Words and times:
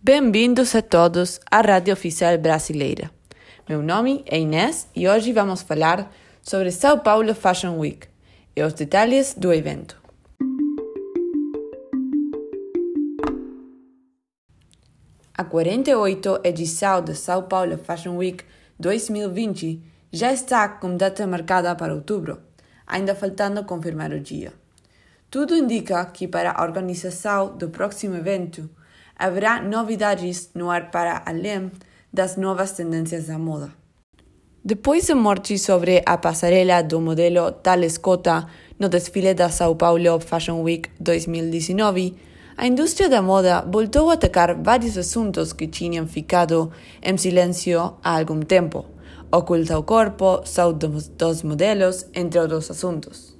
Bem-vindos 0.00 0.76
a 0.76 0.80
todos 0.80 1.40
à 1.50 1.60
Rádio 1.60 1.92
Oficial 1.92 2.38
Brasileira. 2.38 3.10
Meu 3.68 3.82
nome 3.82 4.22
é 4.26 4.38
Inês 4.38 4.86
e 4.94 5.08
hoje 5.08 5.32
vamos 5.32 5.60
falar 5.60 6.14
sobre 6.40 6.70
São 6.70 7.00
Paulo 7.00 7.34
Fashion 7.34 7.76
Week 7.76 8.06
e 8.54 8.62
os 8.62 8.74
detalhes 8.74 9.34
do 9.34 9.52
evento. 9.52 10.00
A 15.36 15.42
48 15.42 16.42
edição 16.44 17.02
de 17.02 17.16
São 17.16 17.42
Paulo 17.42 17.76
Fashion 17.76 18.16
Week 18.16 18.44
2020 18.78 19.82
já 20.12 20.32
está 20.32 20.68
com 20.68 20.96
data 20.96 21.26
marcada 21.26 21.74
para 21.74 21.92
outubro, 21.92 22.38
ainda 22.86 23.16
faltando 23.16 23.64
confirmar 23.64 24.12
o 24.12 24.20
dia. 24.20 24.52
Tudo 25.28 25.56
indica 25.56 26.06
que 26.06 26.28
para 26.28 26.52
a 26.52 26.62
organização 26.62 27.58
do 27.58 27.68
próximo 27.68 28.14
evento 28.14 28.70
haverá 29.18 29.60
novidades 29.60 30.50
no 30.54 30.70
ar 30.70 30.90
para 30.90 31.22
além 31.26 31.70
das 32.12 32.36
novas 32.36 32.72
tendências 32.72 33.26
da 33.26 33.38
moda. 33.38 33.72
Depois 34.64 35.06
da 35.06 35.14
morte 35.14 35.58
sobre 35.58 36.02
a 36.04 36.18
passarela 36.18 36.82
do 36.82 37.00
modelo 37.00 37.52
Tal 37.52 37.82
Escota 37.82 38.46
no 38.78 38.88
desfile 38.88 39.34
da 39.34 39.48
São 39.48 39.74
Paulo 39.76 40.20
Fashion 40.20 40.62
Week 40.62 40.90
2019, 41.00 42.14
a 42.56 42.66
indústria 42.66 43.08
da 43.08 43.22
moda 43.22 43.62
voltou 43.62 44.10
a 44.10 44.14
atacar 44.14 44.54
vários 44.60 44.98
assuntos 44.98 45.52
que 45.52 45.68
tinham 45.68 46.06
ficado 46.06 46.72
em 47.00 47.16
silêncio 47.16 47.94
há 48.02 48.18
algum 48.18 48.40
tempo. 48.40 48.84
Oculta 49.30 49.78
o 49.78 49.84
corpo, 49.84 50.42
saúde 50.44 50.88
dos 51.16 51.42
modelos, 51.42 52.06
entre 52.12 52.40
outros 52.40 52.70
assuntos. 52.70 53.37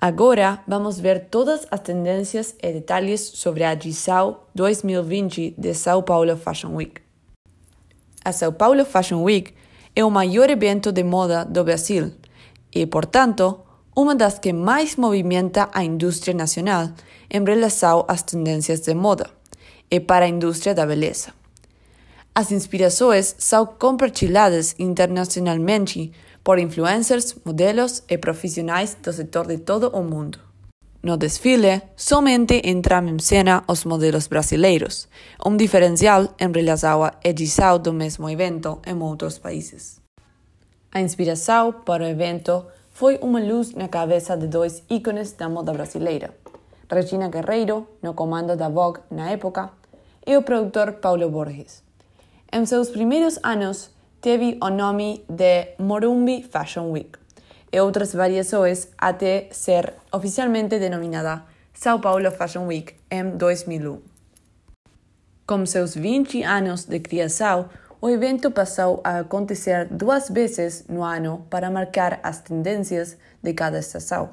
Agora 0.00 0.62
vamos 0.64 1.00
ver 1.00 1.24
todas 1.24 1.66
as 1.72 1.80
tendências 1.80 2.54
e 2.62 2.72
detalhes 2.72 3.20
sobre 3.20 3.64
a 3.64 3.72
edição 3.72 4.38
2020 4.54 5.56
de 5.58 5.74
São 5.74 6.04
Paulo 6.04 6.36
Fashion 6.36 6.76
Week. 6.76 7.00
A 8.24 8.30
São 8.30 8.52
Paulo 8.52 8.84
Fashion 8.84 9.24
Week 9.24 9.52
é 9.96 10.04
o 10.04 10.10
maior 10.10 10.48
evento 10.50 10.92
de 10.92 11.02
moda 11.02 11.44
do 11.44 11.64
Brasil 11.64 12.12
e, 12.72 12.86
portanto, 12.86 13.58
uma 13.96 14.14
das 14.14 14.38
que 14.38 14.52
mais 14.52 14.94
movimenta 14.94 15.68
a 15.74 15.82
indústria 15.82 16.32
nacional 16.32 16.90
em 17.28 17.44
relação 17.44 18.04
às 18.06 18.22
tendências 18.22 18.78
de 18.78 18.94
moda 18.94 19.28
e 19.90 19.98
para 19.98 20.26
a 20.26 20.28
indústria 20.28 20.76
da 20.76 20.86
beleza. 20.86 21.37
As 22.38 22.52
inspirações 22.52 23.34
são 23.36 23.66
compartilhadas 23.66 24.76
internacionalmente 24.78 26.12
por 26.44 26.60
influencers, 26.60 27.34
modelos 27.44 28.04
e 28.08 28.16
profissionais 28.16 28.94
do 28.94 29.12
setor 29.12 29.48
de 29.48 29.58
todo 29.58 29.88
o 29.88 30.04
mundo. 30.04 30.38
No 31.02 31.16
desfile, 31.16 31.82
somente 31.96 32.62
entram 32.64 33.08
em 33.08 33.18
cena 33.18 33.64
os 33.66 33.84
modelos 33.84 34.28
brasileiros, 34.28 35.08
um 35.44 35.56
diferencial 35.56 36.28
em 36.38 36.52
relação 36.52 37.02
à 37.02 37.14
edição 37.24 37.76
do 37.76 37.92
mesmo 37.92 38.30
evento 38.30 38.78
em 38.86 38.96
outros 39.02 39.36
países. 39.36 40.00
A 40.92 41.00
inspiração 41.00 41.72
para 41.72 42.04
o 42.04 42.06
evento 42.06 42.64
foi 42.92 43.18
uma 43.20 43.40
luz 43.40 43.72
na 43.72 43.88
cabeça 43.88 44.36
de 44.36 44.46
dois 44.46 44.84
ícones 44.88 45.32
da 45.32 45.48
moda 45.48 45.72
brasileira, 45.72 46.32
Regina 46.88 47.28
Guerreiro, 47.28 47.88
no 48.00 48.14
comando 48.14 48.56
da 48.56 48.68
Vogue 48.68 49.00
na 49.10 49.28
época, 49.28 49.70
e 50.24 50.36
o 50.36 50.42
produtor 50.42 50.92
Paulo 51.00 51.28
Borges. 51.28 51.87
Em 52.50 52.64
seus 52.64 52.88
primeiros 52.88 53.38
anos, 53.42 53.90
teve 54.22 54.56
o 54.62 54.70
nome 54.70 55.22
de 55.28 55.74
Morumbi 55.78 56.42
Fashion 56.42 56.90
Week 56.90 57.10
e 57.70 57.78
outras 57.78 58.14
variações 58.14 58.88
até 58.96 59.48
ser 59.52 59.92
oficialmente 60.10 60.78
denominada 60.78 61.42
São 61.74 62.00
Paulo 62.00 62.30
Fashion 62.30 62.66
Week 62.66 62.94
em 63.10 63.36
2001. 63.36 64.00
Com 65.46 65.66
seus 65.66 65.94
20 65.94 66.42
anos 66.42 66.86
de 66.86 66.98
criação, 67.00 67.68
o 68.00 68.08
evento 68.08 68.50
passou 68.50 69.02
a 69.04 69.18
acontecer 69.18 69.86
duas 69.90 70.30
vezes 70.30 70.86
no 70.88 71.04
ano 71.04 71.46
para 71.50 71.70
marcar 71.70 72.18
as 72.22 72.40
tendências 72.40 73.18
de 73.42 73.52
cada 73.52 73.78
estação. 73.78 74.30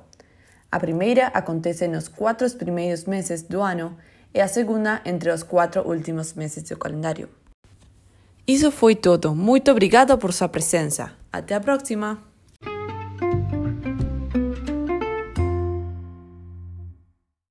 A 0.72 0.80
primeira 0.80 1.28
acontece 1.28 1.86
nos 1.90 2.08
quatro 2.08 2.50
primeiros 2.52 3.04
meses 3.04 3.42
do 3.42 3.62
ano 3.62 3.98
e 4.34 4.40
a 4.40 4.48
segunda 4.48 5.02
entre 5.04 5.30
os 5.32 5.44
quatro 5.44 5.86
últimos 5.86 6.34
meses 6.34 6.64
do 6.64 6.78
calendário. 6.78 7.28
Isso 8.48 8.72
foi 8.72 8.96
tudo. 8.96 9.34
Muito 9.34 9.72
obrigada 9.72 10.18
por 10.18 10.32
sua 10.32 10.48
presença. 10.48 11.12
Até 11.32 11.56
a 11.56 11.60
próxima! 11.60 12.35